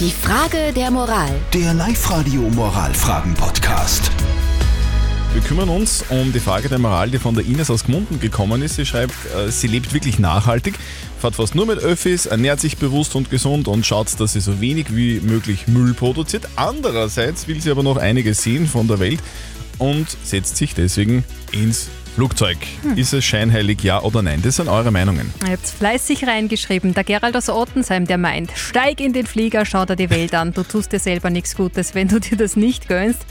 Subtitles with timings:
[0.00, 1.30] Die Frage der Moral.
[1.52, 4.10] Der Live-Radio Moralfragen-Podcast.
[5.32, 8.60] Wir kümmern uns um die Frage der Moral, die von der Ines aus Gmunden gekommen
[8.62, 8.74] ist.
[8.74, 10.74] Sie schreibt, äh, sie lebt wirklich nachhaltig,
[11.20, 14.60] fährt fast nur mit Öffis, ernährt sich bewusst und gesund und schaut, dass sie so
[14.60, 16.48] wenig wie möglich Müll produziert.
[16.56, 19.20] Andererseits will sie aber noch einiges sehen von der Welt
[19.78, 21.22] und setzt sich deswegen
[21.52, 22.58] ins Flugzeug.
[22.94, 24.40] Ist es scheinheilig, ja oder nein?
[24.40, 25.34] Das sind eure Meinungen.
[25.48, 26.94] Habt fleißig reingeschrieben.
[26.94, 30.52] Der Gerald aus Ottensheim, der meint, steig in den Flieger, schau dir die Welt an.
[30.52, 33.26] Du tust dir selber nichts Gutes, wenn du dir das nicht gönnst.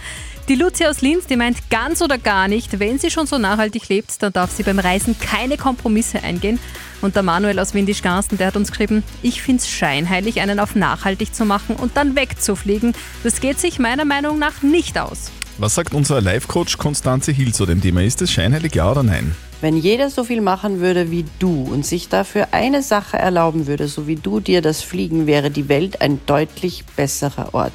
[0.49, 3.87] Die Lucia aus Linz, die meint ganz oder gar nicht, wenn sie schon so nachhaltig
[3.87, 6.59] lebt, dann darf sie beim Reisen keine Kompromisse eingehen.
[7.01, 11.33] Und der Manuel aus Windisch-Garsten, der hat uns geschrieben, ich find's scheinheilig, einen auf nachhaltig
[11.33, 12.93] zu machen und dann wegzufliegen.
[13.23, 15.31] Das geht sich meiner Meinung nach nicht aus.
[15.59, 18.01] Was sagt unser Live-Coach Konstanze Hill zu dem Thema?
[18.01, 19.35] Ist es scheinheilig, ja oder nein?
[19.63, 23.87] Wenn jeder so viel machen würde wie du und sich dafür eine Sache erlauben würde,
[23.87, 27.71] so wie du dir das Fliegen, wäre die Welt ein deutlich besserer Ort.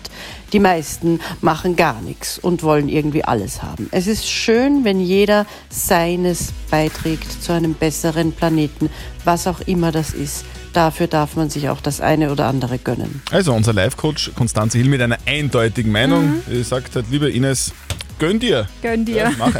[0.52, 3.88] Die meisten machen gar nichts und wollen irgendwie alles haben.
[3.90, 8.90] Es ist schön, wenn jeder seines beiträgt zu einem besseren Planeten,
[9.24, 10.44] was auch immer das ist.
[10.74, 13.22] Dafür darf man sich auch das eine oder andere gönnen.
[13.30, 16.42] Also unser Live-Coach Konstanze Hill mit einer eindeutigen Meinung.
[16.50, 17.72] Sie sagt halt, liebe Ines,
[18.18, 18.68] gönn dir.
[18.82, 19.16] Gönn dir.
[19.16, 19.52] Ja, mach,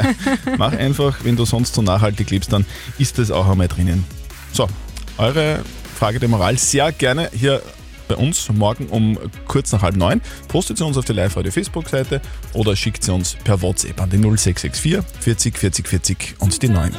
[0.59, 2.65] mach einfach, wenn du sonst so nachhaltig lebst, dann
[2.99, 4.05] ist das auch einmal drinnen.
[4.53, 4.67] So,
[5.19, 5.61] eure
[5.99, 7.63] Frage der Moral sehr gerne hier
[8.09, 10.21] bei uns morgen um kurz nach halb neun.
[10.49, 12.21] Postet sie uns auf die Live-Radio-Facebook-Seite
[12.55, 16.93] oder schickt sie uns per WhatsApp an die 0664 40 40 40 und die 9.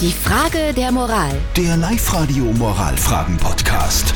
[0.00, 1.34] Die Frage der Moral.
[1.56, 4.14] Der Live-Radio Moralfragen-Podcast.